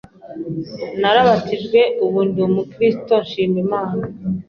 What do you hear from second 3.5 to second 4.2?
Imana.